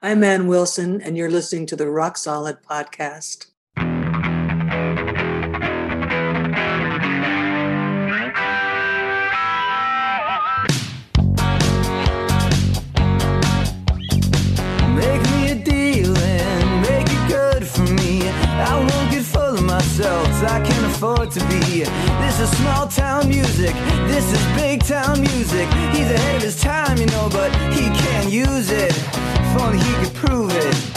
[0.00, 3.46] I'm Ann Wilson, and you're listening to the Rock Solid Podcast.
[3.74, 3.86] Make
[15.32, 18.28] me a deal and make it good for me.
[18.28, 21.82] I won't get full of myself, I can afford to be.
[21.82, 23.74] This is small town music,
[24.06, 25.66] this is big town music.
[25.90, 28.94] He's ahead of his time, you know, but he can't use it.
[29.50, 30.94] If only he could prove it.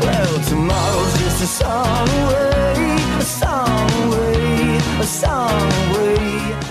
[0.00, 6.16] Well, tomorrow's just a song away, a song away, a song away.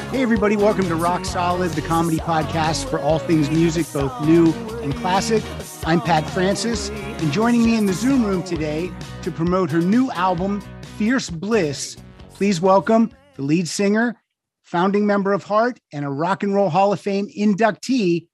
[0.10, 4.54] Hey, everybody, welcome to Rock Solid, the comedy podcast for all things music, both new
[4.82, 5.44] and classic.
[5.86, 8.90] I'm Pat Francis, and joining me in the Zoom room today
[9.24, 10.62] to promote her new album,
[10.98, 11.98] Fierce Bliss,
[12.30, 14.16] please welcome the lead singer,
[14.64, 18.30] founding member of Heart, and a Rock and Roll Hall of Fame inductee,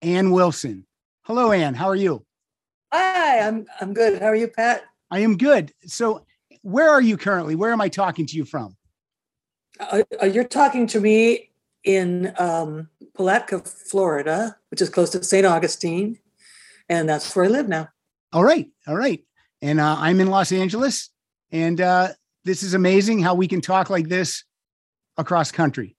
[0.00, 0.86] Ann Wilson.
[1.26, 1.74] Hello, Ann.
[1.74, 2.24] How are you?
[2.92, 4.22] Hi, I'm I'm good.
[4.22, 4.84] How are you, Pat?
[5.10, 5.72] I am good.
[5.84, 6.24] So,
[6.62, 7.56] where are you currently?
[7.56, 8.76] Where am I talking to you from?
[9.80, 11.50] Uh, uh, you're talking to me
[11.82, 15.44] in um, Palatka, Florida, which is close to St.
[15.44, 16.16] Augustine,
[16.88, 17.88] and that's where I live now.
[18.32, 18.68] All right.
[18.86, 19.24] All right.
[19.60, 21.10] And uh, I'm in Los Angeles.
[21.50, 22.10] And uh,
[22.44, 24.44] this is amazing how we can talk like this
[25.16, 25.96] across country.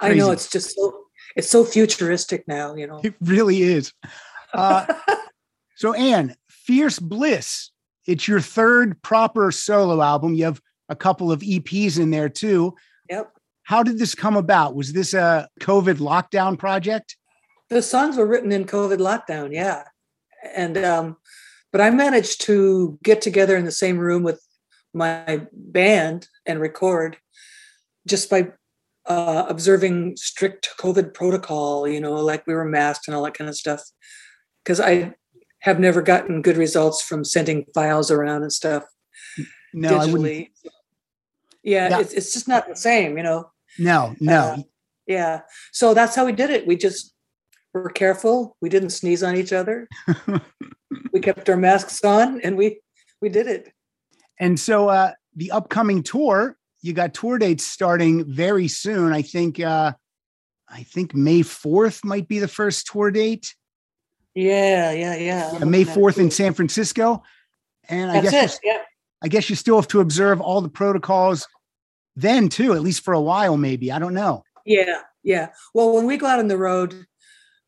[0.00, 0.96] I know it's just so
[1.36, 2.74] it's so futuristic now.
[2.74, 3.02] You know.
[3.04, 3.92] It really is.
[4.52, 4.86] Uh,
[5.76, 7.70] so, Ann, Fierce Bliss,
[8.06, 10.34] it's your third proper solo album.
[10.34, 12.74] You have a couple of EPs in there too.
[13.08, 13.32] Yep.
[13.62, 14.74] How did this come about?
[14.74, 17.16] Was this a COVID lockdown project?
[17.68, 19.84] The songs were written in COVID lockdown, yeah.
[20.54, 21.16] And um,
[21.70, 24.44] but I managed to get together in the same room with
[24.92, 27.16] my band and record
[28.08, 28.48] just by
[29.06, 33.48] uh, observing strict COVID protocol, you know, like we were masked and all that kind
[33.48, 33.82] of stuff.
[34.64, 35.14] Because I
[35.60, 38.84] have never gotten good results from sending files around and stuff
[39.74, 40.24] No, I wouldn't.
[40.24, 40.48] digitally.
[41.62, 42.00] Yeah, Yeah.
[42.00, 43.50] It's, it's just not the same, you know.
[43.78, 44.40] No, no.
[44.40, 44.56] Uh,
[45.06, 45.40] Yeah.
[45.72, 46.66] So that's how we did it.
[46.66, 47.14] We just
[47.74, 48.56] were careful.
[48.60, 49.86] We didn't sneeze on each other.
[51.12, 52.80] we kept our masks on and we
[53.20, 53.72] we did it.
[54.38, 59.12] And so uh the upcoming tour, you got tour dates starting very soon.
[59.12, 59.92] I think uh
[60.68, 63.54] I think May 4th might be the first tour date.
[64.34, 65.64] Yeah, yeah, yeah.
[65.64, 67.22] May 4th in San Francisco.
[67.88, 68.60] And I That's guess it.
[68.64, 68.82] Yeah.
[69.22, 71.46] I guess you still have to observe all the protocols
[72.16, 73.92] then too, at least for a while, maybe.
[73.92, 74.42] I don't know.
[74.64, 75.50] Yeah, yeah.
[75.74, 77.06] Well, when we go out on the road,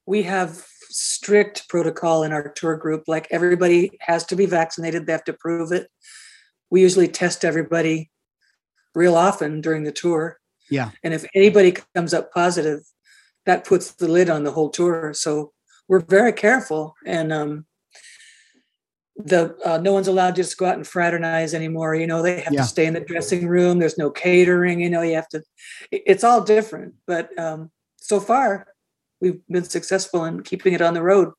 [0.06, 3.04] we have strict protocol in our tour group.
[3.06, 5.88] Like everybody has to be vaccinated, they have to prove it.
[6.70, 8.10] We usually test everybody
[8.94, 10.38] real often during the tour.
[10.70, 10.90] Yeah.
[11.02, 12.80] And if anybody comes up positive,
[13.46, 15.12] that puts the lid on the whole tour.
[15.14, 15.52] So
[15.88, 16.94] we're very careful.
[17.04, 17.66] And um,
[19.16, 21.94] the uh, no one's allowed to just go out and fraternize anymore.
[21.94, 22.62] You know, they have Yeah.
[22.62, 23.78] to stay in the dressing room.
[23.78, 24.80] There's no catering.
[24.80, 25.42] You know, you have to.
[25.90, 28.66] It's all different, but um, so far
[29.20, 31.32] we've been successful in keeping it on the road.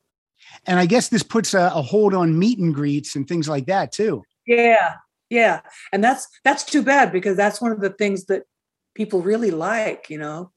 [0.65, 3.65] And I guess this puts a, a hold on meet and greets and things like
[3.65, 4.23] that too.
[4.45, 4.95] Yeah,
[5.29, 5.61] yeah,
[5.91, 8.43] and that's that's too bad because that's one of the things that
[8.93, 10.09] people really like.
[10.09, 10.51] You know,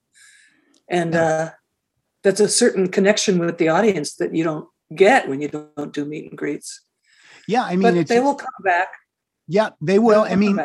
[0.89, 1.53] and uh,
[2.27, 6.05] that's a certain connection with the audience that you don't get when you don't do
[6.05, 6.83] meet and greets.
[7.47, 7.63] Yeah.
[7.63, 8.89] I mean, they will come back.
[9.47, 10.23] yeah, they They will.
[10.23, 10.59] I mean.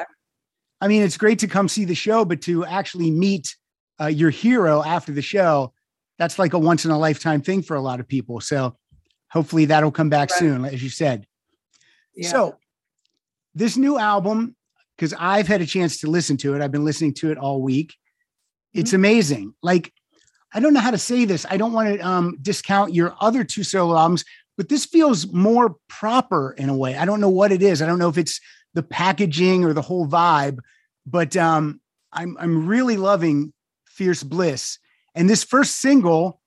[0.84, 3.56] I mean, it's great to come see the show, but to actually meet
[4.02, 5.74] uh, your hero after the show,
[6.18, 8.42] that's like a once in a lifetime thing for a lot of people.
[8.42, 8.76] So
[9.30, 10.40] hopefully that'll come back Right.
[10.40, 11.28] soon, as you said.
[12.16, 12.30] Yeah.
[12.30, 12.58] So
[13.54, 14.56] this new album,
[14.98, 17.62] because I've had a chance to listen to it, I've been listening to it all
[17.62, 17.94] week.
[18.74, 19.54] It's amazing.
[19.62, 19.94] Like,
[20.54, 21.46] I don't know how to say this.
[21.50, 24.26] I don't want to um, discount your other two solo albums,
[24.58, 26.98] but this feels more proper in a way.
[26.98, 27.82] I don't know what it is.
[27.82, 28.40] I don't know if it's
[28.74, 30.60] the packaging or the whole vibe,
[31.06, 31.80] but um,
[32.12, 33.54] I'm I'm really loving
[33.88, 34.78] Fierce Bliss.
[35.16, 36.42] And this first single,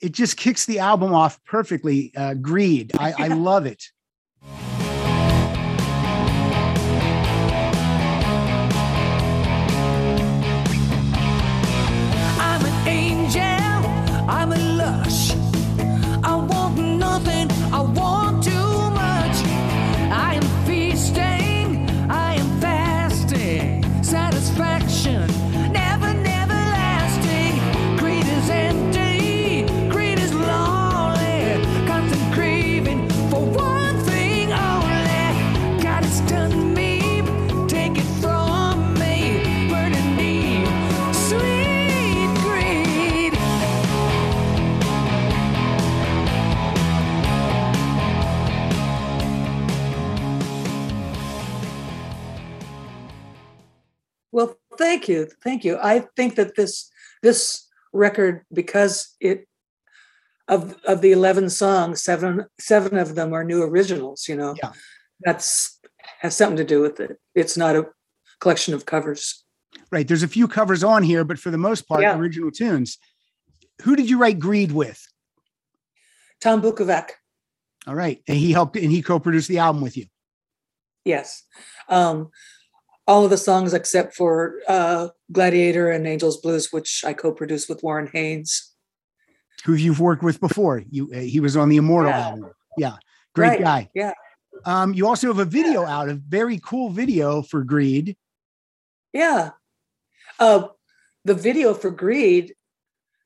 [0.00, 2.12] it just kicks the album off perfectly.
[2.16, 2.92] Uh, Greed.
[2.98, 3.84] I, I love it.
[54.78, 55.78] Thank you, thank you.
[55.82, 56.90] I think that this
[57.22, 59.46] this record, because it
[60.48, 64.28] of of the eleven songs, seven seven of them are new originals.
[64.28, 64.72] You know, Yeah.
[65.20, 65.78] that's
[66.20, 67.18] has something to do with it.
[67.34, 67.86] It's not a
[68.40, 69.44] collection of covers.
[69.90, 70.06] Right.
[70.06, 72.16] There's a few covers on here, but for the most part, Yeah.
[72.18, 72.98] original tunes.
[73.82, 75.06] Who did you write Greed with?
[76.40, 77.10] Tom Bukovac,
[77.86, 78.20] All right.
[78.26, 80.06] And he helped and he co-produced the album with you.
[81.04, 81.44] yes.
[81.88, 82.30] Um,
[83.06, 87.82] all of the songs except for uh, Gladiator and Angels Blues, which I co-produced with
[87.82, 88.70] Warren Haynes.
[89.64, 90.82] who you've worked with before.
[90.90, 92.26] You uh, he was on the Immortal Yeah.
[92.26, 92.50] album.
[92.78, 92.96] Yeah,
[93.34, 93.90] great Right, guy.
[93.94, 94.12] yeah.
[94.64, 98.16] Um, you also have a video out, a very cool video for Greed.
[99.12, 99.50] Yeah.
[100.38, 100.68] Uh,
[101.24, 102.54] the video for Greed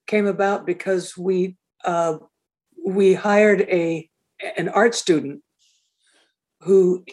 [0.06, 2.19] came about because we uh,
[2.87, 4.08] we hired a
[4.58, 5.43] an art student
[6.61, 7.05] who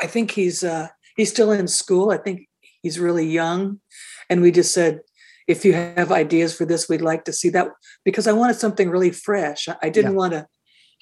[0.00, 2.10] I think he's uh, he's still in school.
[2.10, 2.48] I think
[2.82, 3.80] he's really young,
[4.30, 5.00] and we just said,
[5.48, 7.68] if you have ideas for this, we'd like to see that
[8.04, 9.68] because I wanted something really fresh.
[9.68, 10.46] I- didn't want to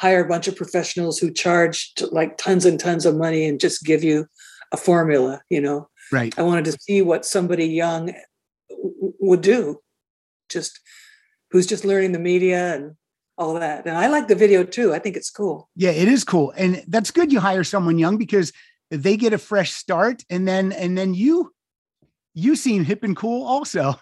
[0.00, 3.84] hire a bunch of professionals who charged like tons and tons of money and just
[3.84, 4.26] give you
[4.72, 5.88] a formula, you know.
[6.10, 6.36] Right.
[6.38, 8.06] I wanted to see what somebody young
[8.70, 9.80] w- would do,
[10.48, 10.80] just
[11.50, 12.96] who's just learning the media and
[13.36, 13.86] all that.
[13.86, 14.94] And I like the video too.
[14.94, 15.68] I think it's cool.
[15.76, 16.52] Yeah, it is cool.
[16.56, 18.52] And that's good you hire someone young because
[18.90, 21.52] they get a fresh start and then and then you
[22.34, 23.94] you seem hip and cool also,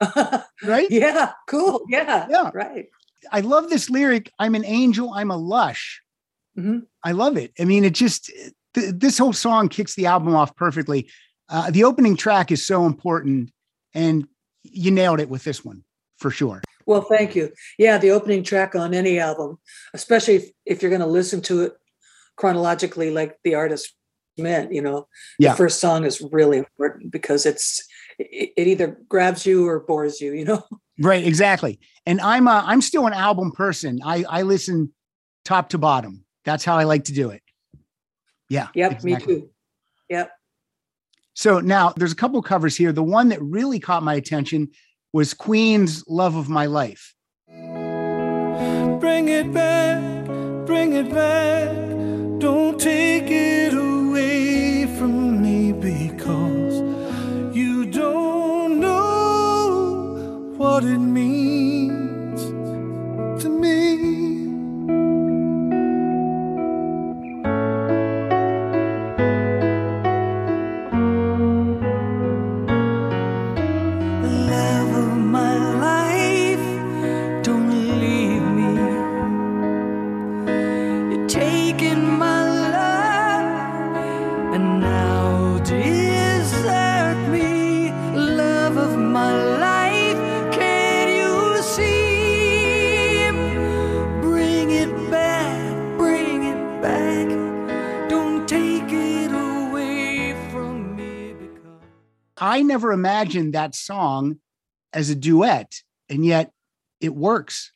[0.64, 0.90] right?
[0.90, 1.84] yeah, cool.
[1.88, 2.50] Yeah, Yeah.
[2.54, 2.86] right.
[3.32, 6.00] I love this lyric, I'm an angel, I'm a lush.
[6.56, 6.86] Mhm.
[7.04, 7.52] I love it.
[7.58, 8.26] I mean, it just
[8.74, 11.08] th- this whole song kicks the album off perfectly.
[11.48, 13.50] Uh, the opening track is so important,
[13.94, 14.26] and
[14.62, 15.82] you nailed it with this one
[16.18, 16.62] for sure.
[16.86, 17.52] Well, thank you.
[17.78, 19.58] Yeah, the opening track on any album,
[19.94, 21.72] especially if, if you're going to listen to it
[22.38, 23.94] chronologically, like the artist
[24.38, 25.06] meant, you know,
[25.38, 25.50] Yeah.
[25.50, 27.84] the first song is really important because it's
[28.18, 30.62] it, it either grabs you or bores you, you know.
[31.00, 31.78] Right, exactly.
[32.06, 34.00] And I'm uh, I'm still an album person.
[34.04, 34.92] I I listen
[35.44, 36.24] top to bottom.
[36.44, 37.40] That's how I like to do it.
[38.48, 38.66] Yeah.
[38.74, 39.12] Yep, exactly.
[39.12, 39.50] me too.
[40.10, 40.32] Yep.
[41.34, 42.92] So now there's a couple covers here.
[42.92, 44.70] The one that really caught my attention
[45.12, 47.14] was Queen's "Love of My Life."
[48.98, 50.26] Bring it back,
[50.66, 51.87] bring it back.
[52.78, 56.76] Take it away from me because
[57.52, 61.37] you don't know what it means
[102.58, 104.40] I never imagined that song
[104.92, 106.50] as a duet, and yet
[107.00, 107.70] it works.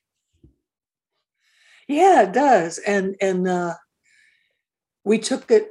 [1.86, 2.78] Yeah, it does.
[2.78, 3.74] And and uh
[5.04, 5.68] we took it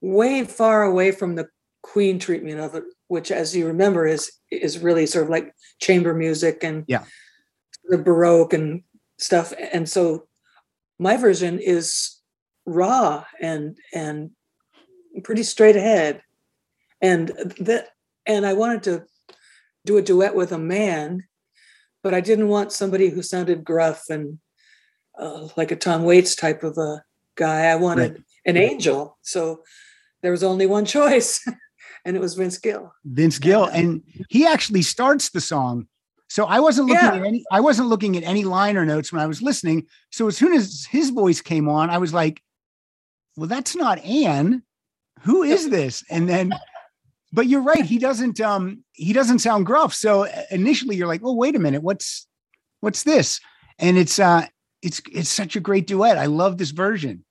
[0.00, 1.48] way far away from the
[1.82, 6.12] Queen treatment of it, which as you remember is is really sort of like chamber
[6.12, 7.04] music and Yeah.
[7.84, 8.82] the Baroque and
[9.20, 9.52] stuff.
[9.72, 10.26] And so
[10.98, 12.20] my version is
[12.64, 14.30] raw and and
[15.22, 16.22] pretty straight ahead.
[17.00, 17.28] And
[17.60, 17.90] that
[18.26, 19.04] and I wanted to
[19.84, 21.24] do a duet with a man,
[22.02, 24.38] but I didn't want somebody who sounded gruff and
[25.18, 27.02] uh, like a Tom Waits type of a
[27.36, 27.66] guy.
[27.66, 28.22] I wanted Right.
[28.44, 29.16] an angel.
[29.22, 29.62] So
[30.22, 31.40] there was only one choice,
[32.04, 32.92] and it was Vince Gill.
[33.04, 35.86] Vince Gill, and he actually starts the song.
[36.28, 37.14] So I wasn't looking Yeah.
[37.14, 37.44] at any.
[37.52, 39.86] I wasn't looking at any liner notes when I was listening.
[40.10, 42.42] So as soon as his voice came on, I was like,
[43.36, 44.62] "Well, that's not Ann.
[45.20, 46.52] Who is this?" And then,
[47.36, 47.84] but you're right.
[47.84, 48.40] He doesn't.
[48.40, 49.92] Um, he doesn't sound gruff.
[49.92, 51.82] So uh, initially, you're like, "Oh, wait a minute.
[51.82, 52.26] What's
[52.80, 53.40] what's this?"
[53.78, 54.46] And it's uh,
[54.82, 56.16] it's it's such a great duet.
[56.16, 57.24] I love this version.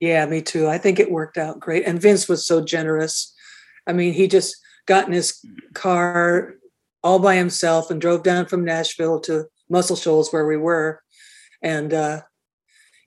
[0.00, 0.66] Yeah, me too.
[0.66, 1.86] I think it worked out great.
[1.86, 3.32] And Vince was so generous.
[3.86, 4.56] I mean, he just
[4.86, 5.40] got in his
[5.74, 6.54] car
[7.04, 11.00] all by himself and drove down from Nashville to Muscle Shoals where we were.
[11.62, 12.22] And, uh,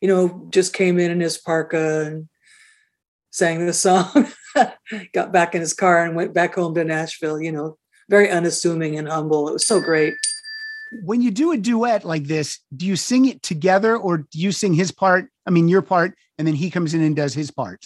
[0.01, 2.29] you know, just came in in his parka and
[3.37, 4.27] sang the song,
[5.13, 7.77] got back in his car and went back home to Nashville, you know,
[8.09, 9.47] very unassuming and humble.
[9.47, 10.15] It was so great.
[11.03, 14.51] when you do a duet like this, do you sing it together or do you
[14.51, 15.29] sing his part?
[15.45, 17.85] I mean, your part, and then he comes in and does his part.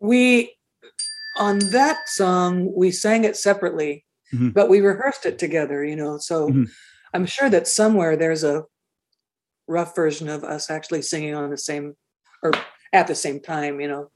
[0.00, 0.54] we
[1.36, 4.52] on that song, we sang it separately, Mhm.
[4.54, 6.18] but we rehearsed it together, you know.
[6.18, 6.68] So Mhm.
[7.14, 8.64] I'm sure that somewhere there's a
[9.66, 11.96] rough version of us actually singing on the same
[12.42, 12.52] or
[12.94, 14.10] at the same time, you know.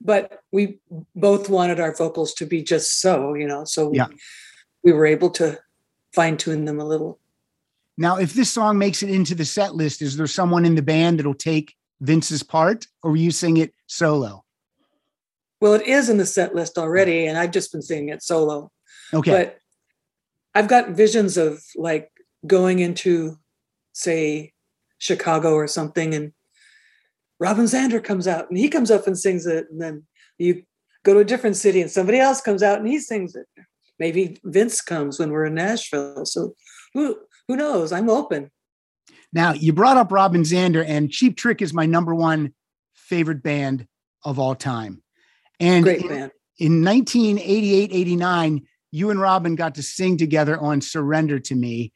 [0.00, 0.80] But we
[1.14, 4.08] both wanted our vocals to be just so, you know, so Yeah.
[4.82, 5.60] we were able to
[6.12, 7.20] fine tune them a little.
[7.96, 10.82] Now, if this song makes it into the set list, is there someone in the
[10.82, 14.44] band that'll take Vince's part, or will you sing it solo?
[15.60, 18.70] Well, it is in the set list already, and I've just been singing it solo.
[19.12, 19.32] Okay.
[19.32, 19.58] But
[20.54, 22.10] I've got visions of like
[22.46, 23.38] going into,
[23.92, 24.54] say,
[24.98, 26.32] Chicago or something, and
[27.40, 29.66] Robin Zander comes out and he comes up and sings it.
[29.70, 30.04] And then
[30.38, 30.62] you
[31.04, 33.46] go to a different city and somebody else comes out and he sings it.
[33.98, 36.24] Maybe Vince comes when we're in Nashville.
[36.24, 36.54] So
[36.94, 37.18] who
[37.48, 37.92] who knows?
[37.92, 38.50] I'm open.
[39.32, 42.54] Now, you brought up Robin Zander, and Cheap Trick is my number one
[42.94, 43.86] favorite band
[44.24, 45.02] of all time.
[45.60, 46.32] And Great in, band.
[46.58, 51.92] in 1988 89, you and Robin got to sing together on Surrender to Me.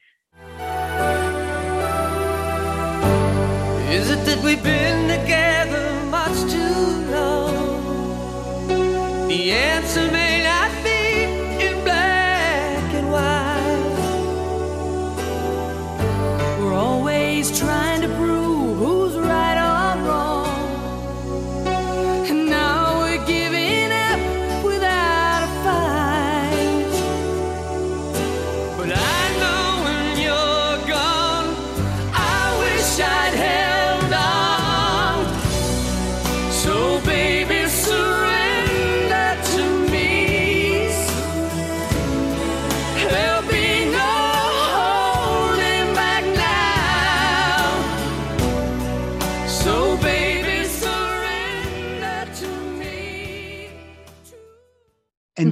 [3.93, 5.52] Is it that we've been together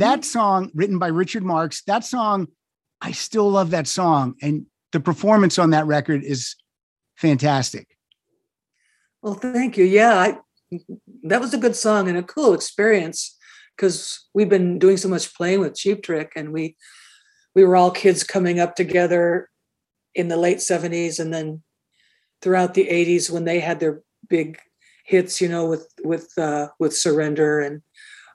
[0.00, 2.48] And that song, written by Richard Marx, that song,
[3.02, 4.34] I still love that song.
[4.40, 6.56] And the performance on that record is
[7.16, 7.86] fantastic.
[9.20, 9.84] Well, thank you.
[9.84, 10.38] Yeah, I,
[11.24, 13.36] that was a good song and a cool experience
[13.76, 16.76] because we've been doing so much playing with Cheap Trick, and we
[17.54, 19.50] we were all kids coming up together
[20.14, 21.62] in the late '70s, and then
[22.40, 24.58] throughout the '80s when they had their big
[25.04, 27.82] hits, you know, with with uh, with Surrender and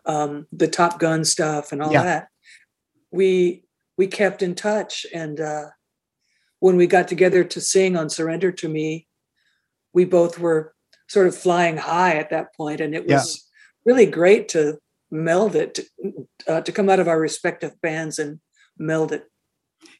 [0.05, 2.03] um, the Top Gun stuff and all Yeah.
[2.03, 2.27] that.
[3.11, 3.63] We
[3.97, 5.67] we kept in touch, and uh,
[6.59, 9.07] when we got together to sing on Surrender to Me,
[9.93, 10.73] we both were
[11.07, 13.15] sort of flying high at that point, and it Yeah.
[13.15, 13.49] was
[13.85, 14.79] really great to
[15.11, 15.85] meld it to,
[16.47, 18.39] uh, to come out of our respective bands and
[18.77, 19.29] meld it.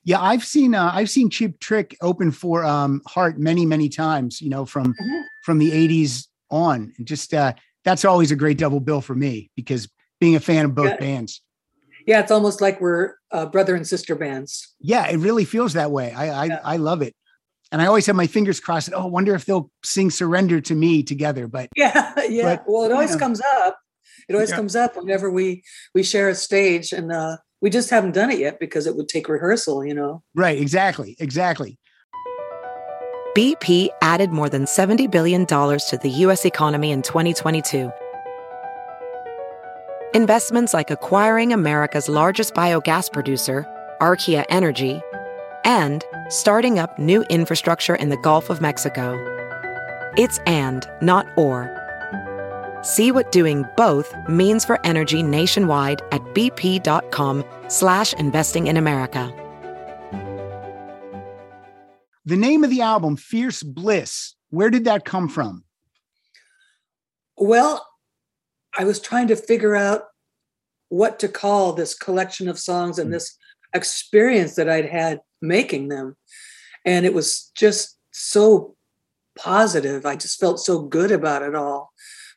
[0.04, 4.42] Yeah, I've seen uh, I've seen Cheap Trick open for um, Heart many many times.
[4.42, 5.24] You know, from Mhm.
[5.44, 6.94] from the '80s on.
[6.98, 7.54] And just uh,
[7.86, 9.88] that's always a great double bill for me because
[10.20, 10.98] being a fan of both Yeah.
[10.98, 11.42] bands.
[12.08, 14.76] Yeah, it's almost like we're uh, brother and sister bands.
[14.80, 16.12] Yeah, it really feels that way.
[16.14, 16.60] I I, Yeah.
[16.64, 17.16] I love it,
[17.72, 18.92] and I always have my fingers crossed.
[18.94, 21.48] Oh, I wonder if they'll sing "Surrender to Me" together.
[21.48, 22.58] But Yeah, yeah.
[22.58, 23.18] But, well, it always know.
[23.20, 23.80] comes up.
[24.30, 24.56] It always Yeah.
[24.58, 25.64] comes up whenever we
[25.96, 29.10] we share a stage, and uh, we just haven't done it yet because it would
[29.10, 29.84] take rehearsal.
[29.84, 30.22] You know.
[30.36, 31.80] right, exactly, exactly.
[33.36, 36.46] BP added more than $70 billion to the U.S.
[36.46, 37.92] economy in 2022.
[40.16, 43.66] Investments like acquiring America's largest biogas producer,
[44.00, 45.02] Archaea Energy,
[45.66, 49.14] and starting up new infrastructure in the Gulf of Mexico.
[50.16, 51.70] It's and, not or.
[52.82, 59.30] See what doing both means for energy nationwide at bp.com slash investing in America.
[62.24, 65.66] The name of the album, "Fierce Bliss." Where did that come from?
[67.36, 67.86] Well,
[68.78, 70.04] I was trying to figure out
[70.90, 73.14] what to call this collection of songs and hmm.
[73.14, 73.38] this
[73.74, 76.16] experience that I'd had making them.
[76.86, 78.76] And it was just so
[79.38, 80.06] positive.
[80.06, 81.92] I just felt so good about it all.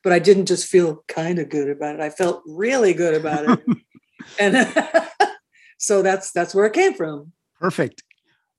[0.05, 2.01] But I didn't just feel kind of good about it.
[2.01, 3.77] I felt really good about it.
[4.39, 4.75] and
[5.79, 7.33] so that's that's where it came from.
[7.61, 8.05] Perfect.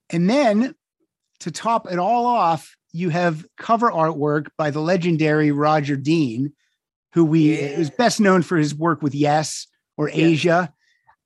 [0.10, 0.76] And then
[1.40, 6.54] to top it all off, you have cover artwork by the legendary Roger Dean,
[7.14, 7.68] who we Yeah.
[7.80, 10.16] is best known for his work with Yes or Yeah.
[10.16, 10.74] Asia.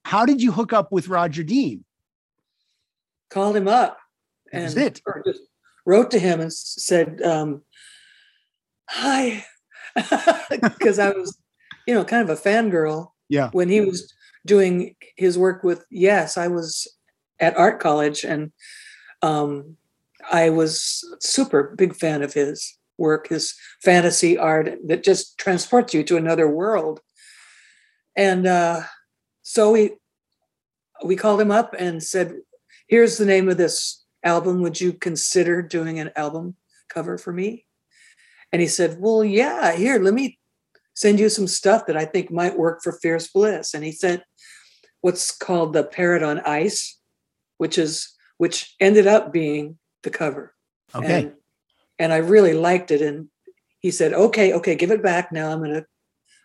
[0.05, 1.83] How did you hook up with Roger Dean?
[3.29, 3.97] Called him up
[4.51, 5.01] and it.
[5.85, 7.63] wrote to him and said, um,
[8.89, 9.45] "Hi,"
[10.61, 11.37] because I was,
[11.87, 13.49] you know, kind of a fangirl Yeah.
[13.51, 14.13] when he was
[14.45, 16.37] doing his work with Yes.
[16.37, 16.87] I was
[17.39, 18.51] at art college and
[19.21, 19.77] um,
[20.31, 26.03] I was super big fan of his work, his fantasy art that just transports you
[26.03, 27.01] to another world.
[28.15, 28.81] and uh,
[29.41, 29.91] so we
[31.03, 32.35] we called him up and said,
[32.87, 34.61] "Here's the name of this album.
[34.61, 36.55] Would you consider doing an album
[36.89, 37.65] cover for me?"
[38.51, 39.73] And he said, "Well, yeah.
[39.75, 40.39] Here, let me
[40.95, 44.23] send you some stuff that I think might work for Fierce Bliss." And he sent
[45.01, 46.99] what's called the Parrot on Ice,
[47.57, 50.53] which is which ended up being the cover.
[50.95, 51.23] Okay.
[51.23, 51.33] And,
[51.99, 53.01] and I really liked it.
[53.01, 53.27] And
[53.79, 55.51] he said, "Okay, okay, give it back now.
[55.51, 55.85] I'm gonna,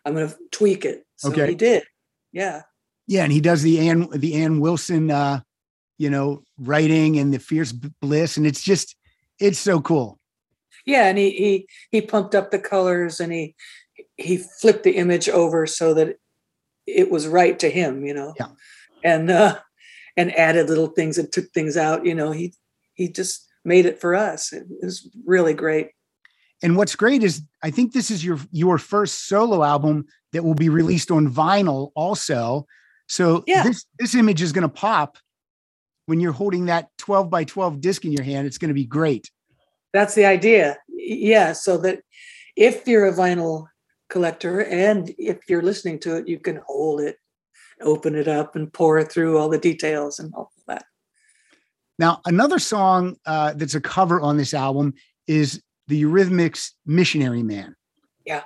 [0.04, 1.48] I'm gonna tweak it." So Okay.
[1.48, 1.84] he did.
[2.32, 2.62] Yeah.
[3.06, 5.40] Yeah, and he does the Ann the Ann Wilson uh,
[5.98, 8.36] you know, writing and the fierce bliss.
[8.36, 8.96] And it's just
[9.38, 10.18] it's so cool.
[10.86, 13.54] Yeah, and he he he pumped up the colors and he
[14.16, 16.16] he flipped the image over so that
[16.86, 18.34] it was right to him, you know.
[18.38, 18.48] Yeah.
[19.04, 19.58] And uh
[20.16, 22.30] and added little things and took things out, you know.
[22.30, 22.54] He
[22.94, 24.52] he just made it for us.
[24.52, 25.90] It was really great.
[26.62, 30.54] And what's great is I think this is your your first solo album that will
[30.54, 32.66] be released on vinyl also.
[33.06, 33.62] So Yeah.
[33.62, 35.18] this this image is going to pop
[36.06, 38.46] when you're holding that 12 by 12 disc in your hand.
[38.46, 39.30] It's going to be great.
[39.92, 40.78] That's the idea.
[40.88, 42.00] Yeah, so that
[42.56, 43.66] if you're a vinyl
[44.10, 47.16] collector and if you're listening to it, you can hold it,
[47.80, 50.84] open it up, and pour through all the details and all that.
[51.98, 54.94] Now, another song uh, that's a cover on this album
[55.26, 57.74] is the Eurythmics Missionary Man.
[58.24, 58.42] Yeah.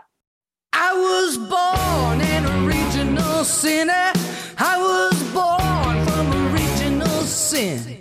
[0.73, 4.13] I was born an original sinner.
[4.59, 7.99] I was born from original sin.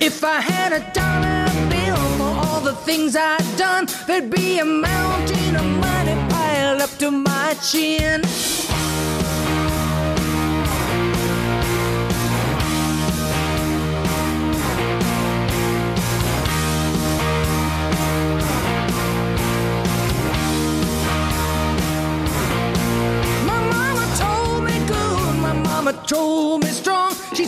[0.00, 4.64] If I had a dollar bill for all the things I'd done, there'd be a
[4.64, 8.21] mountain of money piled up to my chin.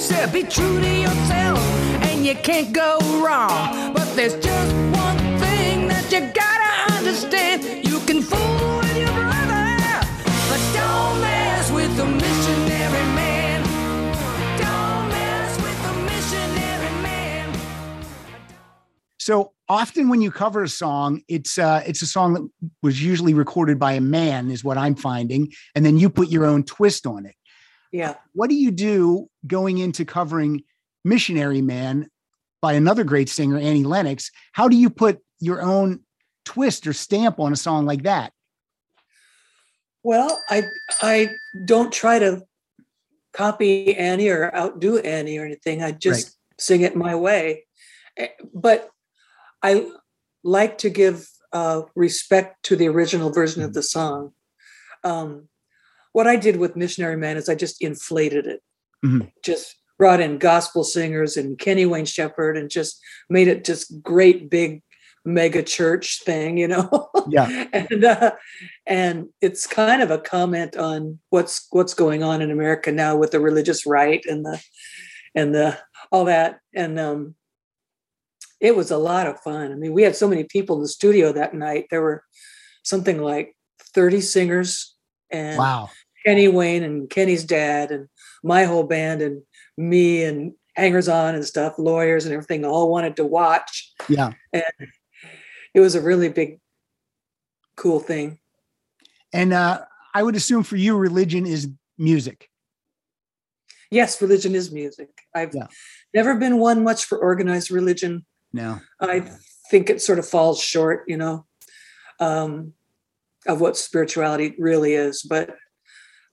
[0.04, 1.58] Said, Be true to yourself
[2.04, 3.94] and you can't go wrong.
[3.94, 10.04] But there's just one thing that you gotta understand you can fool with your brother,
[10.50, 13.62] but don't mess with the missionary man.
[14.60, 17.58] Don't mess with the missionary man.
[19.18, 22.46] So often when you cover a song, it's uh, it's a song that
[22.82, 26.44] was usually recorded by a man, is what I'm finding, and then you put your
[26.44, 27.36] own twist on it.
[27.94, 28.16] Yeah.
[28.32, 30.64] What do you do going into covering
[31.04, 32.10] Missionary Man
[32.60, 34.32] by another great singer, Annie Lennox?
[34.50, 36.00] How do you put your own
[36.44, 38.32] twist or stamp on a song like that?
[40.02, 40.64] Well, I
[41.02, 41.28] I
[41.64, 42.42] don't try to
[43.32, 45.80] copy Annie or outdo Annie or anything.
[45.80, 47.64] I just sing it my way.
[48.16, 48.90] Eh, But
[49.62, 49.86] I
[50.42, 54.32] like to give uh, respect to the original version of the song.
[55.04, 55.48] Um,
[56.14, 58.62] what I did with Missionary Man is I just inflated it,
[59.04, 59.30] Mhm.
[59.44, 62.98] just brought in gospel singers and Kenny Wayne Shepherd and just
[63.28, 64.82] made it just great big
[65.24, 67.10] mega church thing, you know.
[67.28, 67.66] Yeah.
[67.72, 68.32] and uh,
[68.86, 73.30] and it's kind of a comment on what's what's going on in America now with
[73.30, 74.60] the religious right and the
[75.34, 75.78] and the
[76.12, 77.34] all that and um
[78.60, 79.72] it was a lot of fun.
[79.72, 81.86] I mean, we had so many people in the studio that night.
[81.90, 82.22] There were
[82.82, 83.54] something like
[83.94, 84.94] 30 singers
[85.30, 85.90] and Wow.
[86.24, 88.08] Kenny Wayne and Kenny's dad and
[88.42, 89.42] my whole band and
[89.76, 93.92] me and hangers on and stuff, lawyers and everything all wanted to watch.
[94.08, 94.32] Yeah.
[94.52, 94.64] And
[95.74, 96.60] it was a really big
[97.76, 98.38] cool thing.
[99.32, 99.82] And uh,
[100.14, 102.48] I would assume for you, religion is music.
[103.90, 105.10] yes, religion is music.
[105.34, 105.66] I've Yeah.
[106.12, 108.24] never been one much for organized religion.
[108.52, 108.80] No.
[109.00, 109.30] I
[109.70, 111.46] think it sort of falls short, you know,
[112.18, 112.72] um,
[113.46, 115.22] of what spirituality really is.
[115.22, 115.56] But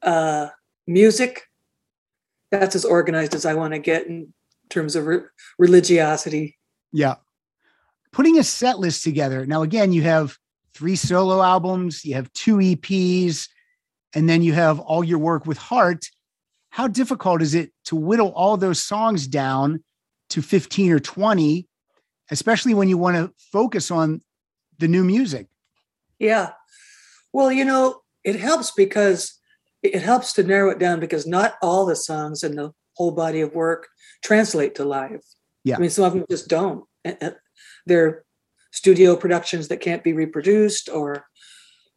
[0.01, 0.47] uh,
[0.87, 1.43] music,
[2.49, 4.33] that's as organized as I want to get in
[4.69, 5.21] terms of re-
[5.57, 6.57] religiosity.
[6.91, 7.15] Yeah.
[8.11, 9.45] Putting a set list together.
[9.45, 10.37] Now, again, you have
[10.73, 13.47] three solo albums, you have two EPs,
[14.13, 16.05] and then you have all your work with Heart.
[16.69, 19.83] How difficult is it to whittle all those songs down
[20.29, 21.67] to 15 or 20,
[22.29, 24.21] especially when you want to focus on
[24.79, 25.47] the new music?
[26.19, 26.51] Yeah.
[27.33, 29.39] Well, you know, it helps because
[29.83, 33.41] it helps to narrow it down because not all the songs in the whole body
[33.41, 33.87] of work
[34.23, 35.21] translate to live.
[35.63, 35.77] Yeah.
[35.77, 36.85] I mean, some of them just don't.
[37.85, 38.23] They're
[38.71, 41.25] studio productions that can't be reproduced, or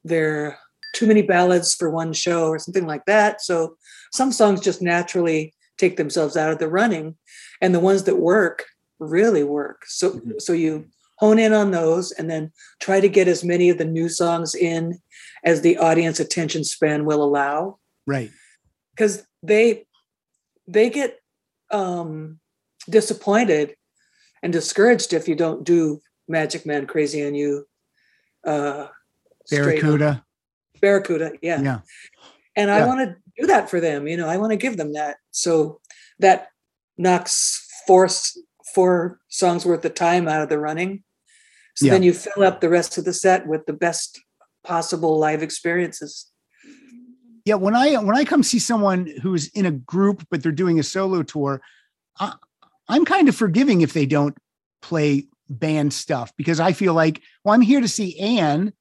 [0.02, 0.58] they're
[0.94, 3.42] too many ballads for one show, or something like that.
[3.42, 3.76] So
[4.12, 7.16] some songs just naturally take themselves out of the running,
[7.60, 8.64] and the ones that work
[8.98, 9.82] really work.
[9.86, 10.40] So Mhm.
[10.40, 10.86] so you
[11.18, 14.54] hone in on those, and then try to get as many of the new songs
[14.54, 14.98] in
[15.44, 17.78] as the audience attention span will allow.
[18.06, 18.30] Right.
[18.94, 19.86] because they
[20.68, 21.18] they get
[21.70, 22.38] um
[22.88, 23.74] disappointed
[24.42, 27.66] and discouraged if you don't do magic man crazy on you
[28.46, 28.86] uh.
[29.50, 30.24] Barracuda.
[30.80, 31.80] barracuda yeah Yeah.
[32.56, 34.92] and i want to do that for them you know i want to give them
[34.92, 35.80] that so
[36.18, 36.48] that
[36.98, 37.60] knocks
[38.04, 38.38] s-
[38.74, 41.02] four songs worth of time out of the running
[41.76, 41.92] so Yeah.
[41.92, 44.20] then you fill up the rest of the set with the best
[44.64, 46.30] possible live experiences
[47.46, 50.78] Yeah, when I when I come see someone who's in a group but they're doing
[50.78, 51.60] a solo tour,
[52.18, 52.32] I,
[52.88, 54.36] I'm kind of forgiving if they don't
[54.80, 58.72] play band stuff because I feel like, well, I'm here to see Ann,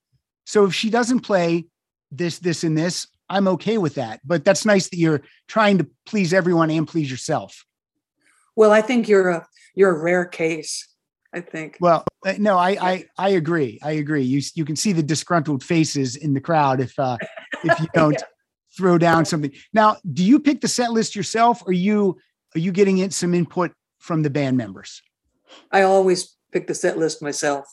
[0.45, 1.65] so if she doesn't play
[2.11, 4.21] this, this, and this, I'm okay with that.
[4.23, 7.65] But that's nice that you're trying to please everyone and please yourself.
[8.55, 9.45] well i think you're a
[9.75, 10.87] you're a rare case
[11.33, 13.79] i think Well, uh, no, I I I agree.
[13.83, 14.23] I agree.
[14.23, 17.17] You you can see the disgruntled faces in the crowd if uh
[17.63, 18.21] if you don't
[18.77, 19.51] throw down something.
[19.73, 22.17] Now, do you pick the set list yourself or you
[22.55, 25.01] are you getting in some input from the band members?
[25.71, 27.65] i always pick the set list myself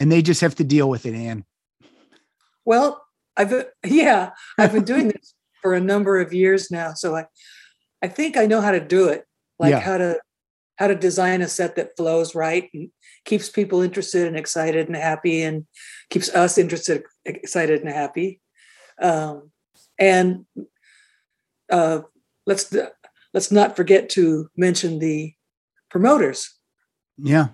[0.00, 1.44] And they just have to deal with it, Ann.
[2.64, 3.04] Well,
[3.36, 3.52] I've
[3.84, 7.26] yeah, I've been doing this for a number of years now, so I
[8.02, 9.24] I think I know how to do it.
[9.58, 9.80] Like Yeah.
[9.80, 10.20] how to
[10.76, 12.90] how to design a set that flows right and
[13.24, 15.66] keeps people interested and excited and happy and
[16.10, 18.40] keeps us interested, excited and happy.
[19.00, 19.50] Um,
[19.98, 20.46] and
[21.70, 22.00] uh,
[22.46, 22.74] let's
[23.32, 25.34] let's not forget to mention the
[25.90, 26.50] promoters.
[27.18, 27.48] Yeah.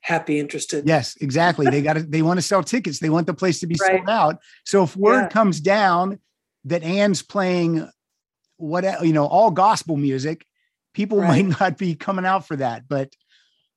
[0.00, 0.86] Happy, interested.
[0.86, 1.70] Yes, exactly.
[1.70, 2.98] They got they want to sell tickets.
[2.98, 3.96] They want the place to be Right.
[3.96, 4.38] sold out.
[4.64, 5.28] So if word Yeah.
[5.28, 6.18] comes down
[6.66, 7.88] that Ann's playing
[8.56, 10.46] what you know, all gospel music,
[10.94, 11.44] people Right.
[11.44, 12.88] might not be coming out for that.
[12.88, 13.14] But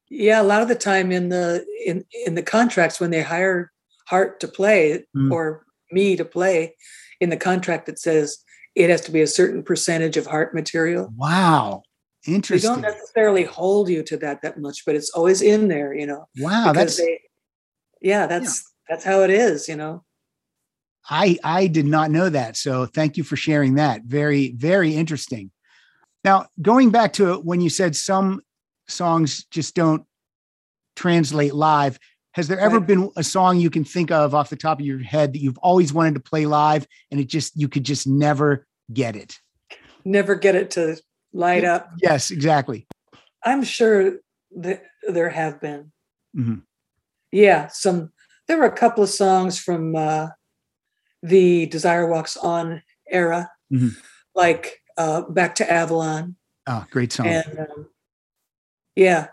[0.10, 3.72] Yeah, a lot of the time in the in in the contracts when they hire
[4.08, 5.32] Heart to play Mm.
[5.32, 6.76] or me to play,
[7.20, 8.38] in the contract it says
[8.76, 11.12] it has to be a certain percentage of Heart material.
[11.18, 11.84] wow.
[12.26, 12.70] Interesting.
[12.76, 16.06] They don't necessarily hold you to that that much, but it's always in there, you
[16.06, 16.28] know.
[16.38, 17.22] Wow, that's they,
[18.02, 20.04] yeah, that's that's how it is, you know.
[21.10, 22.58] I I did not know that.
[22.58, 24.04] So thank you for sharing that.
[24.04, 25.52] Very very interesting.
[26.28, 28.42] Now, going back to when you said some
[28.90, 30.04] songs just don't
[30.98, 31.98] translate live,
[32.34, 32.88] has there ever Right.
[32.88, 35.58] been a song you can think of off the top of your head that you've
[35.60, 39.40] always wanted to play live and it just you could just never get it?
[40.04, 40.98] Never get it to
[41.32, 41.92] light up.
[42.04, 42.88] Yes, exactly.
[43.46, 44.20] I'm sure
[44.58, 45.94] that there have been.
[46.36, 46.64] Mhm.
[47.32, 48.12] Yeah, some
[48.50, 50.28] there were a couple of songs from uh
[51.24, 53.96] the Desire Walks On era, Mhm.
[54.36, 56.36] like uh Back to Avalon.
[56.68, 57.28] Oh, great song.
[57.28, 57.88] And um,
[58.96, 59.28] yeah,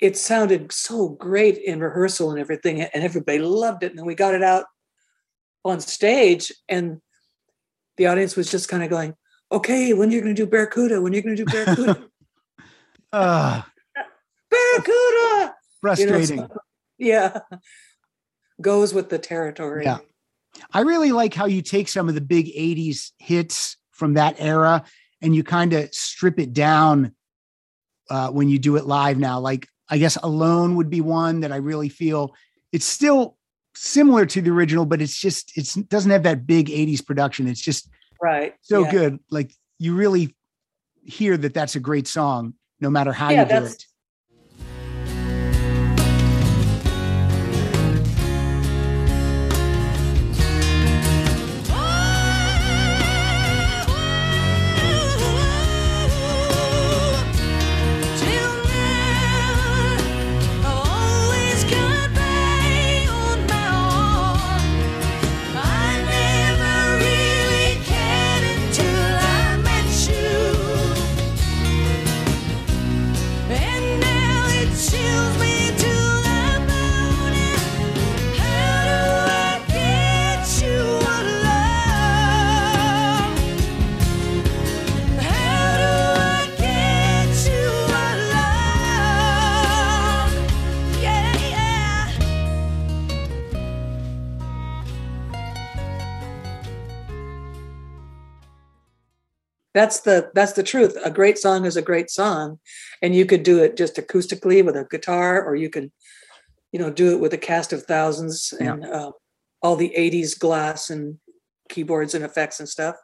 [0.00, 3.90] it sounded so great in rehearsal and everything, and everybody loved it.
[3.90, 4.64] And then we got it out
[5.64, 7.00] on stage, and
[7.96, 9.14] the audience was just kind of going,
[9.50, 11.00] "Okay, when are you're going to do Barracuda?
[11.00, 12.04] When are you're going to do Barracuda?
[13.12, 13.62] Uh,
[14.50, 16.38] Barracuda!" You know, frustrating.
[16.38, 16.56] so-
[16.98, 17.38] yeah,
[18.60, 19.84] goes with the territory.
[19.84, 19.98] Yeah.
[20.72, 24.84] I really like how you take some of the big 80s hits from that era
[25.22, 27.14] and you kind of strip it down
[28.10, 29.38] uh, when you do it live now.
[29.40, 32.34] Like, I guess Alone would be one that I really feel
[32.72, 33.36] it's still
[33.74, 37.48] similar to the original, but it's just, it's, it doesn't have that big 80s production.
[37.48, 37.88] It's just
[38.22, 38.54] right.
[38.60, 38.90] so yeah.
[38.90, 39.20] good.
[39.30, 40.36] Like, you really
[41.02, 43.86] hear that that's a great song, no matter how Yeah, you do it.
[99.78, 102.58] That's the that's the truth a great song is a great song
[103.02, 105.92] and you could do it just acoustically with a guitar or you can
[106.72, 108.72] you know do it with a cast of thousands Yeah.
[108.72, 109.12] and uh,
[109.62, 111.18] all the 80s glass and
[111.68, 112.96] keyboards and effects and stuff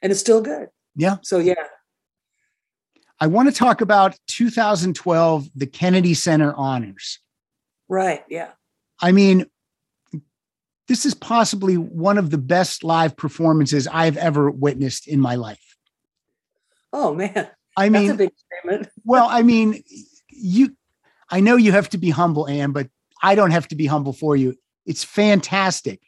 [0.00, 1.16] and it's still good Yeah.
[1.22, 1.66] so yeah
[3.20, 7.20] I want to talk about 2012, the Kennedy Center Honors.
[7.88, 8.52] right yeah
[9.00, 9.46] I mean,
[10.88, 15.71] this is possibly one of the best live performances I've ever witnessed in my life.
[16.92, 19.82] Oh man I that's mean, a big statement well, I mean,
[20.28, 20.76] you,
[21.30, 22.88] I know you have to be humble, Ann, but
[23.22, 24.56] I don't have to be humble for you.
[24.84, 26.00] It's fantastic.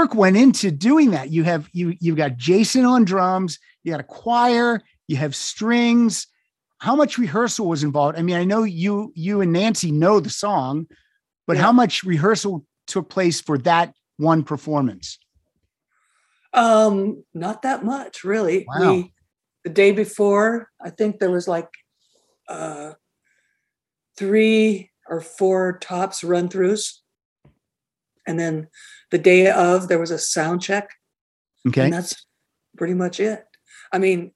[0.00, 1.30] Work went into doing that?
[1.30, 6.26] You have you you've got Jason on drums, you got a choir, you have strings.
[6.78, 8.18] How much rehearsal was involved?
[8.18, 10.86] I mean, I know you you and Nancy know the song,
[11.46, 11.64] but Yeah.
[11.64, 15.18] how much rehearsal took place for that one performance?
[16.54, 18.66] Um, not that much, really.
[18.66, 18.94] Wow.
[18.94, 19.14] We
[19.64, 21.68] the day before, I think there was like
[22.48, 22.94] uh
[24.16, 27.00] three or four tops run throughs.
[28.26, 28.68] And then
[29.10, 30.90] the day of there was a sound check,
[31.68, 31.84] Okay.
[31.84, 32.26] and that's
[32.76, 33.44] pretty much it.
[33.92, 34.32] I mean,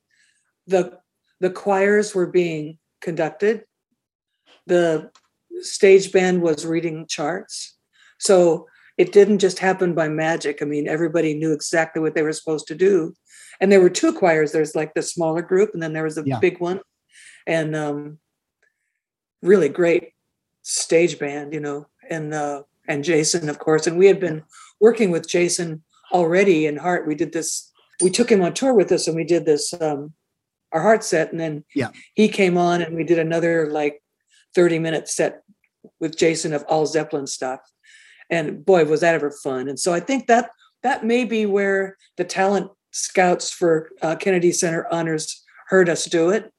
[0.66, 0.98] the
[1.40, 3.64] the choirs were being conducted.
[4.66, 5.10] The
[5.60, 7.76] stage band was reading charts.
[8.18, 10.62] So it didn't just happen by magic.
[10.62, 13.14] I mean, everybody knew exactly what they were supposed to do.
[13.60, 14.52] And there were two choirs.
[14.52, 16.38] There's like the smaller group, and then there was the Yeah.
[16.40, 16.80] big one.
[17.46, 18.18] And um,
[19.42, 20.12] really great
[20.62, 23.86] stage band, you know, and uh, and Jason, of course.
[23.86, 24.42] And we had been
[24.80, 27.06] working with Jason already in Heart.
[27.06, 27.70] We did this.
[28.02, 30.12] We took him on tour with us, and we did this um,
[30.72, 31.30] our Heart set.
[31.30, 31.90] And then Yeah.
[32.14, 34.02] he came on, and we did another like
[34.54, 35.42] thirty minute set
[36.00, 37.60] with Jason of all Zeppelin stuff.
[38.30, 39.68] And boy, was that ever fun!
[39.68, 40.50] And so I think that
[40.82, 46.30] that may be where the talent scouts for uh, Kennedy Center Honors heard us do
[46.30, 46.52] it,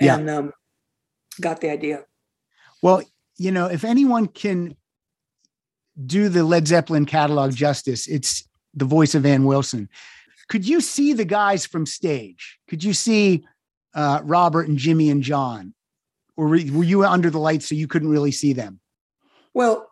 [0.00, 0.16] Yeah.
[0.16, 0.52] and um,
[1.40, 2.04] got the idea.
[2.82, 3.02] Well,
[3.38, 4.76] you know, if anyone can
[6.06, 9.88] do the Led Zeppelin catalog justice, it's the voice of Ann Wilson.
[10.48, 12.58] Could you see the guys from stage?
[12.68, 13.46] Could you see
[13.94, 15.74] uh, Robert and Jimmy and John?
[16.36, 18.80] Or were were you under the lights so you couldn't really see them?
[19.54, 19.90] Well,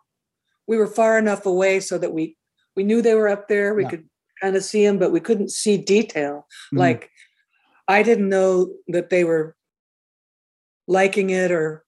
[0.67, 2.35] we were far enough away so that we
[2.75, 3.73] we knew they were up there.
[3.73, 3.89] We Yeah.
[3.89, 4.09] could
[4.41, 6.47] kind of see them, but we couldn't see detail.
[6.73, 6.79] Mhm.
[6.79, 7.11] Like
[7.87, 9.55] I didn't know that they were
[10.87, 11.85] liking it or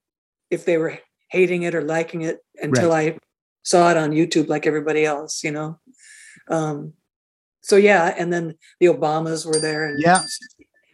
[0.52, 1.00] if they were
[1.30, 3.18] hating it or liking it until I
[3.64, 5.80] saw it on YouTube like everybody else, you know.
[6.50, 6.94] Um,
[7.62, 10.22] so yeah, and then the Obamas were there and Yeah.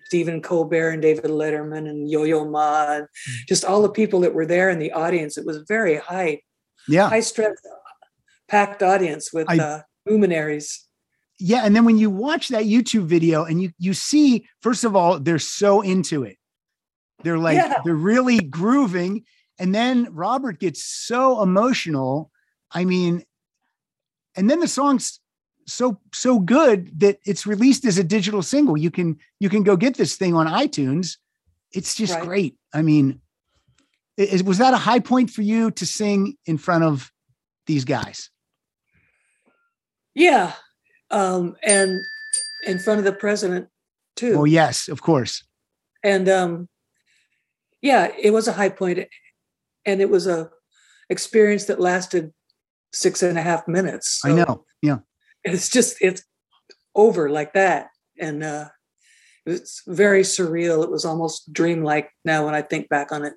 [0.06, 3.48] Stephen Colbert and David Letterman and Yo-Yo Ma, and Mm.
[3.48, 5.38] just all the people that were there in the audience.
[5.38, 6.42] It was very high
[6.88, 7.10] Yeah.
[7.10, 7.56] high stress
[8.48, 10.88] packed audience with I- uh, luminaries.
[11.38, 11.62] yeah.
[11.64, 15.20] And then when you watch that YouTube video and you you see, first of all,
[15.20, 16.38] they're so into it.
[17.24, 17.76] They're like, Yeah.
[17.86, 19.26] they're really grooving.
[19.60, 22.32] And then Robert gets so emotional.
[22.72, 23.24] I mean,
[24.36, 25.20] and then the song's
[25.68, 28.78] so so good that it's released as a digital single.
[28.78, 31.18] You can you can go get this thing on iTunes.
[31.72, 32.24] It's just Right.
[32.24, 32.58] great.
[32.74, 33.22] I mean,
[34.18, 37.12] is, was that a high point for you to sing in front of
[37.68, 38.30] these guys?
[40.16, 40.54] Yeah,
[41.12, 42.00] um, and
[42.66, 43.70] in front of the president
[44.16, 44.36] too.
[44.38, 45.44] Oh yes, of course.
[46.04, 46.70] And um,
[47.82, 49.08] yeah, it was a high point,
[49.86, 50.50] and it was a
[51.10, 52.34] experience that lasted
[52.94, 54.22] six and a half minutes.
[54.24, 54.66] I know.
[54.82, 55.00] Yeah.
[55.44, 56.24] It's just it's
[56.96, 57.88] over like that,
[58.20, 58.70] and uh,
[59.46, 60.84] it's very surreal.
[60.84, 63.34] It was almost dreamlike now when I think back on it.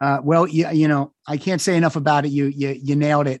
[0.00, 2.28] Uh, well, you, you know, I can't say enough about it.
[2.28, 3.40] You you you nailed it.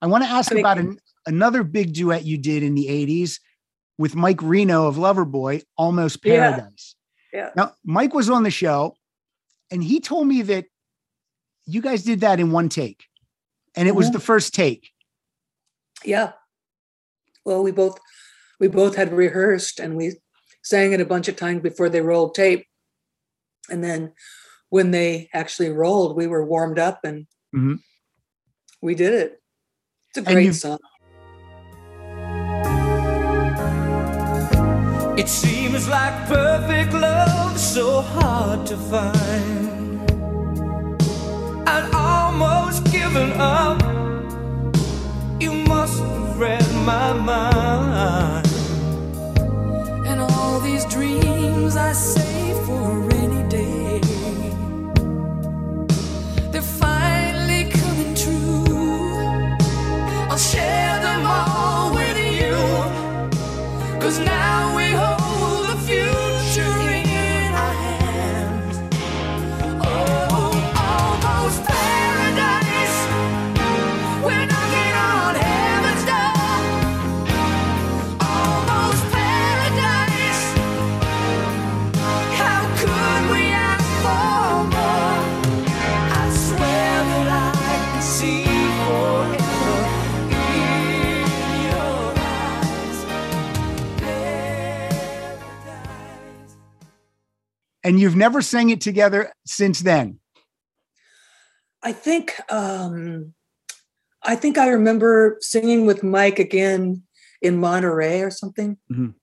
[0.00, 3.40] I want to ask about an, another big duet you did in the 80s
[3.98, 6.94] with Mike Reno of Loverboy, Almost Paradise.
[7.32, 7.50] Yeah.
[7.56, 8.94] Now, Mike was on the show
[9.70, 10.66] and he told me that
[11.66, 13.04] you guys did that in one take
[13.76, 14.12] and it was Mhm.
[14.14, 14.90] the first take.
[16.04, 16.32] Yeah.
[17.44, 17.98] Well, we both
[18.60, 20.14] we both had rehearsed and we
[20.62, 22.66] sang it a bunch of times before they rolled tape.
[23.70, 24.14] And then
[24.68, 27.78] when they actually rolled, we were warmed up and Mhm.
[28.82, 29.37] we did it.
[30.18, 30.78] It's a great you've- song.
[35.16, 40.10] It seems like perfect love so hard to find.
[41.68, 43.80] I'd almost given up.
[45.40, 48.46] You must have read my mind.
[50.10, 53.17] And all these dreams I save for a
[64.08, 64.77] Cause now
[97.88, 100.20] And you've never sang it together since then.
[101.82, 103.32] I think um
[104.22, 107.04] I think I remember singing with Mike again
[107.40, 108.76] in Monterey or something.
[108.92, 109.14] Mhm.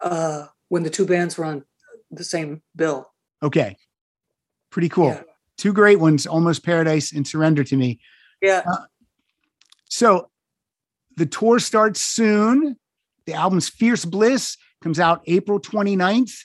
[0.00, 1.64] Uh when the two bands were on
[2.08, 3.10] the same bill.
[3.42, 3.76] Okay.
[4.70, 5.08] Pretty cool.
[5.08, 5.22] Yeah.
[5.58, 7.98] Two great ones, Almost Paradise and Surrender to Me.
[8.40, 8.62] Yeah.
[9.90, 10.30] So
[11.16, 12.76] the tour starts soon.
[13.26, 16.44] The album's Fierce Bliss comes out April 29th.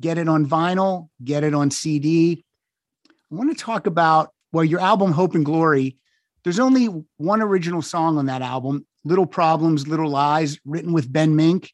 [0.00, 2.44] Get it on vinyl, get it on CD.
[3.10, 5.96] I want to talk about, well, your album Hope and Glory.
[6.44, 11.36] There's only one original song on that album, Little Problems, Little Lies, written with Ben
[11.36, 11.72] Mink.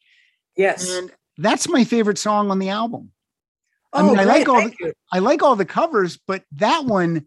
[0.57, 0.89] Yes.
[0.91, 3.11] And that's my favorite song on the album.
[3.93, 4.93] I oh, mean, I like all thank you.
[5.11, 7.25] I like all the covers, but that one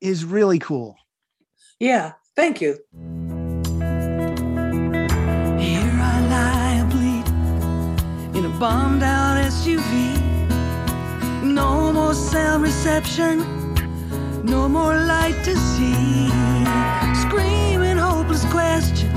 [0.00, 0.96] is really cool.
[1.80, 2.78] Yeah, thank you.
[5.58, 9.17] Here I lie bleed in a bombed out
[12.58, 13.38] reception,
[14.44, 16.28] no more light to see.
[17.24, 19.12] Screaming hopeless questions,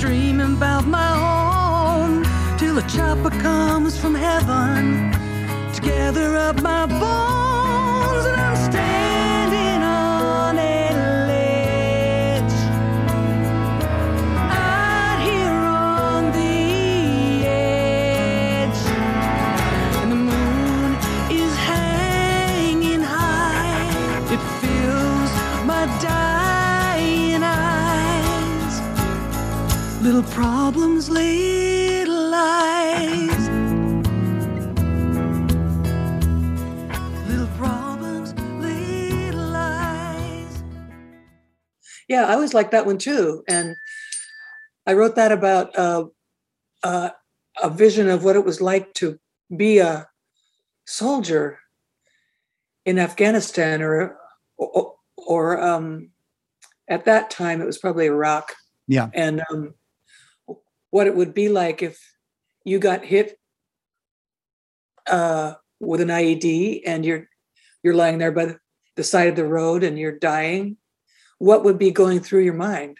[0.00, 2.24] dreaming about my home
[2.58, 5.12] till a chopper comes from heaven.
[5.74, 7.47] To gather up my bones
[30.18, 33.48] Little problems, little lies.
[37.28, 40.64] Little problems, little lies.
[42.08, 43.44] Yeah, I was like that one too.
[43.46, 43.76] And
[44.88, 46.06] I wrote that about uh,
[46.82, 47.10] uh,
[47.62, 49.20] a vision of what it was like to
[49.56, 50.08] be a
[50.84, 51.60] soldier
[52.84, 54.18] in Afghanistan or,
[54.56, 56.10] or, or um,
[56.88, 58.56] at that time, it was probably Iraq.
[58.88, 59.10] Yeah.
[59.14, 59.74] And um,
[60.90, 61.98] what it would be like if
[62.64, 63.38] you got hit
[65.08, 67.28] uh, with an IED and you're
[67.82, 68.46] you're lying there by
[68.96, 70.76] the- side of the road and you're dying
[71.38, 72.96] what would be going through your mind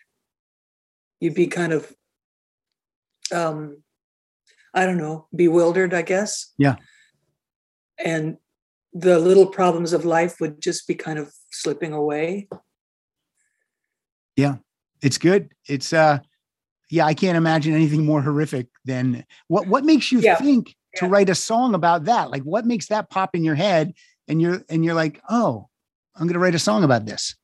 [1.18, 1.92] you'd be kind of
[3.34, 3.82] um
[4.72, 6.76] i don't know bewildered i guess Yeah.
[7.98, 8.36] and
[8.92, 12.48] the little problems of life would just be kind of slipping away
[14.36, 14.58] Yeah,
[15.02, 15.50] It's good.
[15.66, 16.20] It's uh
[16.90, 20.36] yeah, I can't imagine anything more horrific than what what makes you Yeah.
[20.36, 22.30] think to write a song about that?
[22.30, 23.94] Like what makes that pop in your head
[24.26, 25.68] and you're and you're like, "Oh,
[26.16, 27.36] I'm going to write a song about this?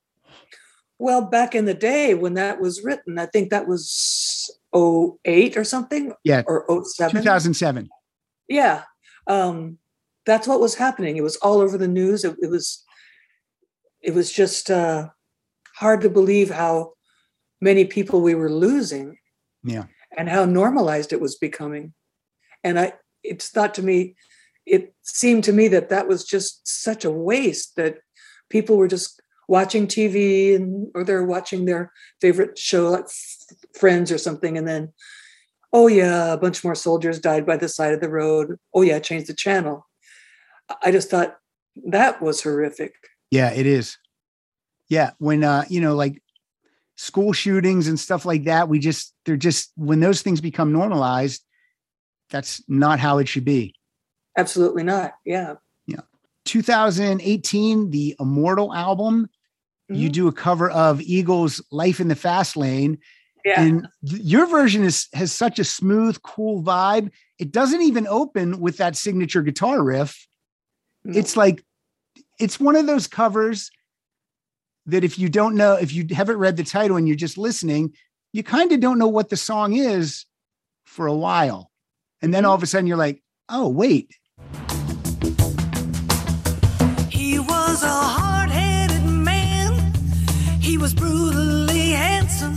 [0.99, 5.65] Well, back in the day when that was written, I think that was 08 or
[5.65, 6.13] something.
[6.25, 6.43] Yeah.
[6.47, 7.23] Or 07.
[7.23, 7.89] 2007.
[8.49, 8.83] Yeah.
[9.27, 9.79] Um,
[10.27, 11.17] that's what was happening.
[11.17, 12.25] It was all over the news.
[12.25, 12.83] It, it was
[14.01, 15.09] it was just uh,
[15.77, 16.93] hard to believe how
[17.61, 19.17] many people we were losing
[19.65, 19.85] Yeah.
[20.17, 21.95] and how normalized it was becoming.
[22.63, 22.93] And I,
[23.23, 24.17] it's thought to me,
[24.67, 27.99] it seemed to me that that was just such a waste that
[28.51, 33.07] people were just watching TV and or they're watching their favorite show like
[33.79, 34.93] Friends or something, and then,
[35.73, 38.57] oh yeah, a bunch more soldiers died by the side of the road.
[38.73, 39.87] Oh yeah, change the channel.
[40.83, 41.37] I just thought
[41.89, 42.95] that was horrific.
[43.31, 43.99] Yeah, it is.
[44.89, 45.11] Yeah.
[45.19, 46.23] When, uh, you know, like
[46.97, 51.43] school shootings and stuff like that, we just, they're just, when those things become normalized,
[52.31, 53.75] that's not how it should be.
[54.37, 55.15] Absolutely not.
[55.25, 55.55] Yeah.
[55.87, 56.01] Yeah.
[56.45, 59.29] 2018, the Immortal album,
[59.89, 60.13] you Mhm.
[60.13, 62.99] do a cover of Eagles' Life in the Fast Lane.
[63.45, 63.61] Yeah.
[63.61, 67.11] And th- your version is has such a smooth, cool vibe.
[67.39, 70.27] It doesn't even open with that signature guitar riff.
[71.05, 71.63] It's like
[72.41, 73.71] it's one of those covers
[74.87, 77.95] that if you don't know, if you haven't read the title and you're just listening,
[78.33, 80.27] you kind of don't know what the song is
[80.85, 81.71] for a while.
[82.21, 82.51] And then mm-hmm.
[82.51, 84.11] all of a sudden you're like, oh, wait,
[87.11, 89.93] He was a hard headed man.
[90.61, 92.57] He was brutally handsome.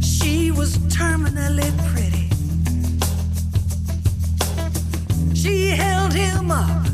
[0.00, 2.28] She was terminally pretty.
[5.34, 6.86] She held him up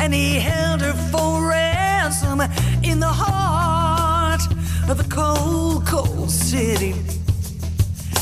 [0.00, 2.40] and he held her for ransom
[2.88, 4.42] in the heart
[4.88, 6.94] of the cold, cold city.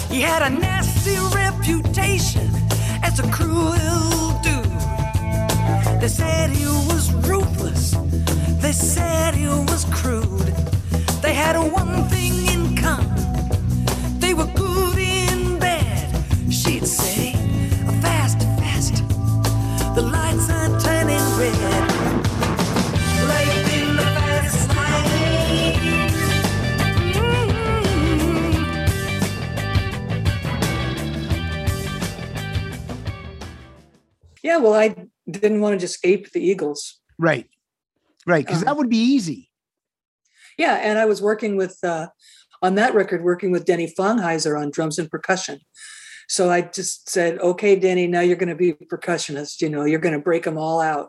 [0.09, 2.51] He had a nasty reputation
[3.03, 6.01] as a cruel dude.
[6.01, 7.95] They said he was ruthless.
[8.63, 10.55] They said he was crude.
[11.21, 14.21] They had one thing in common.
[14.21, 16.25] They were good in bed.
[16.51, 17.33] She'd say,
[18.01, 18.95] fast, fast.
[19.95, 22.04] The lights are turning red.
[34.45, 34.59] Yeah.
[34.59, 34.95] Well, I
[35.29, 37.01] didn't want to just ape the Eagles.
[37.19, 37.49] right,
[38.27, 39.51] right, because Um, that would be easy.
[40.57, 42.09] Yeah, and I was working with uh,
[42.63, 45.59] on that record, working with Denny Fongheiser on drums and percussion.
[46.29, 49.61] So I just said, "Okay, Denny, now you're going to be a percussionist.
[49.61, 51.09] You know, you're going to break them all out."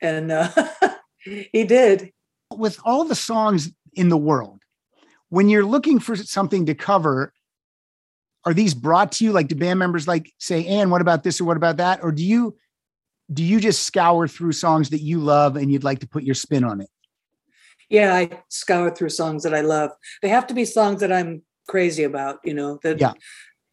[0.00, 0.50] And uh,
[1.24, 2.12] he did.
[2.54, 4.60] With all the songs in the world,
[5.30, 7.32] when you're looking for something to cover,
[8.44, 9.32] are these brought to you?
[9.32, 12.12] Like, do band members like say, "Ann, what about this or what about that?" Or
[12.12, 12.56] do you
[13.32, 16.34] do you just scour through songs that you love and you'd like to put your
[16.34, 16.90] spin on it?
[17.88, 19.90] Yeah, I scour through songs that I love.
[20.22, 22.38] They have to be songs that I'm crazy about.
[22.44, 23.12] You know that Yeah.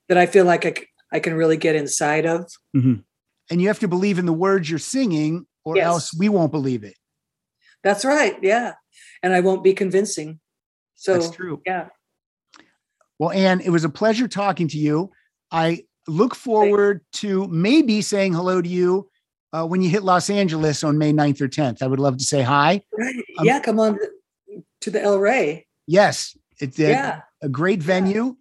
[0.08, 2.42] that I feel like I can really get inside of.
[2.76, 3.02] Mm-hmm.
[3.52, 5.86] And you have to believe in the words you're singing, or Yes.
[5.86, 6.96] else we won't believe it.
[7.84, 8.38] That's right.
[8.44, 8.74] Yeah,
[9.24, 10.40] and I won't be convincing.
[10.96, 11.62] So That's true.
[11.66, 11.88] yeah.
[13.20, 15.12] Well, Ann, it was a pleasure talking to you.
[15.52, 19.10] I look forward to maybe saying hello to you
[19.54, 21.82] uh, when you hit Los Angeles on May 9th or 10th.
[21.82, 22.82] I would love to say hi.
[22.98, 23.16] Right.
[23.38, 24.00] Um, yeah, come on
[24.82, 25.68] to the El Rey.
[25.86, 27.22] Yes, it's a, Yeah.
[27.42, 28.38] a great venue.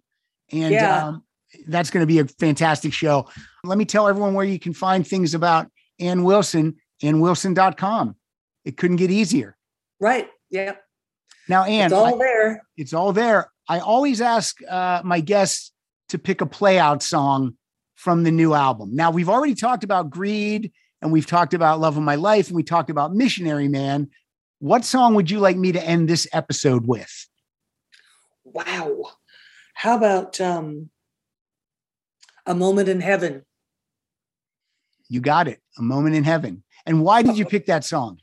[0.51, 1.07] And Yeah.
[1.07, 1.23] um,
[1.67, 3.27] that's going to be a fantastic show.
[3.63, 5.67] Let me tell everyone where you can find things about
[5.99, 8.15] Ann Wilson, annwilson.com.
[8.65, 9.57] It couldn't get easier.
[9.99, 10.29] Right.
[10.49, 10.75] Yeah.
[11.49, 12.61] Now, Ann, it's all I- there.
[12.77, 13.51] it's all there.
[13.69, 15.71] I always ask uh, my guests
[16.09, 17.53] to pick a play out song
[17.95, 18.95] from the new album.
[18.95, 22.55] Now, we've already talked about Greed and we've talked about Love of My Life and
[22.55, 24.09] we talked about Missionary Man.
[24.57, 27.27] What song would you like me to end this episode with?
[28.43, 29.03] Wow.
[29.75, 30.89] How about um
[32.45, 33.45] a moment in heaven?
[35.07, 35.59] You got it.
[35.77, 36.63] A Moment in Heaven.
[36.85, 38.19] And why did you pick that song?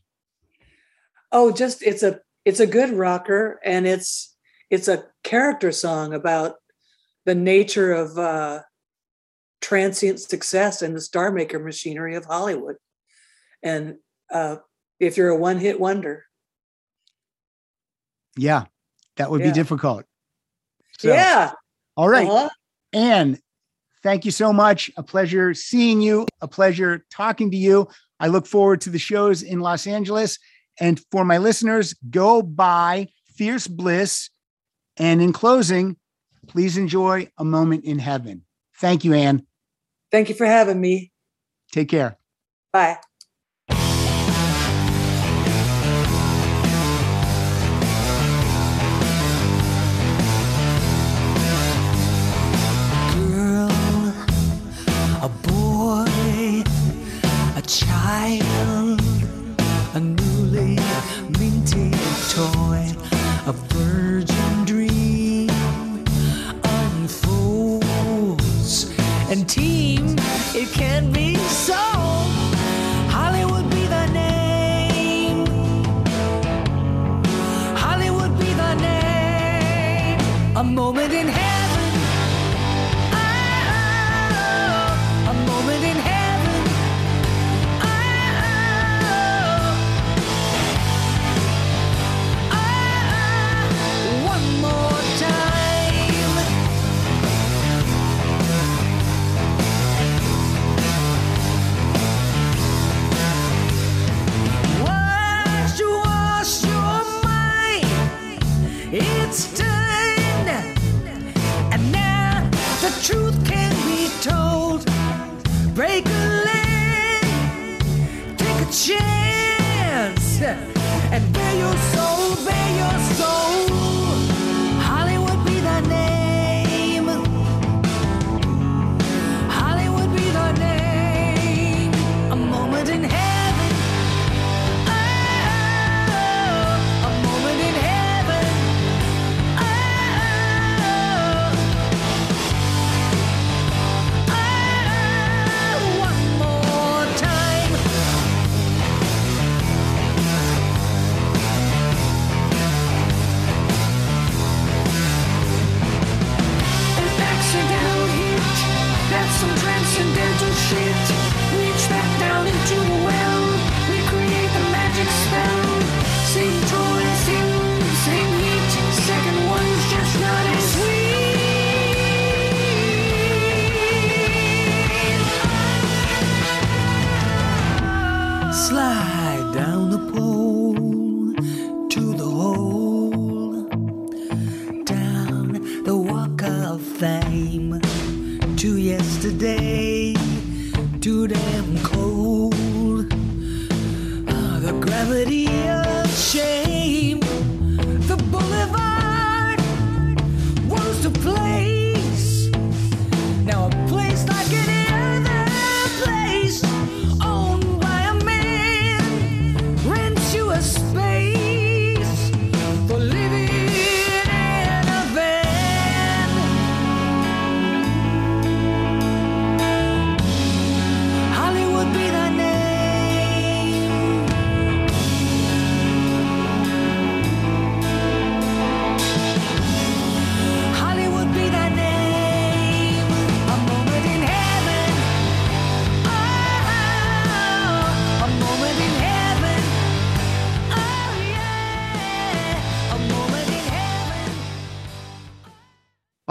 [1.33, 4.36] Oh, just it's a it's a good rocker and it's
[4.71, 6.57] it's a character song about
[7.25, 8.63] the nature of uh
[9.61, 12.77] transient success and the star maker machinery of Hollywood.
[13.63, 13.97] And
[14.33, 14.57] uh
[14.99, 16.25] if you're a one-hit wonder.
[18.37, 18.65] Yeah,
[19.17, 20.05] that would be difficult.
[20.99, 21.53] So, yeah.
[21.97, 22.29] All right.
[22.29, 22.49] uh-huh.
[22.93, 23.39] Ann,
[24.03, 24.91] thank you so much.
[24.97, 27.89] A pleasure seeing you, a pleasure talking to you.
[28.21, 30.39] I look forward to the shows in Los Angeles.
[30.81, 34.31] And for my listeners, go buy Fierce Bliss.
[34.99, 35.97] And in closing,
[36.47, 38.45] please enjoy a moment in heaven.
[38.79, 39.47] Thank you, Ann.
[40.11, 41.13] Thank you for having me.
[41.73, 42.19] Take care.
[42.73, 42.99] Bye.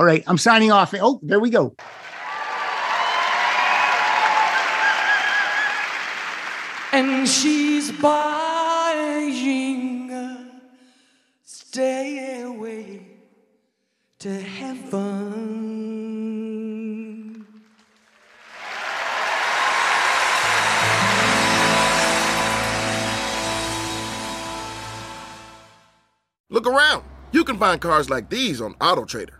[0.05, 0.93] All right, I'm signing off.
[0.93, 1.75] Oh, there we go.
[6.93, 8.13] and she's buying
[10.11, 10.45] uh, a
[11.43, 13.01] stairway
[14.19, 15.65] to heaven.
[26.51, 27.03] Look around.
[27.31, 29.39] You can find cars like these on AutoTrader,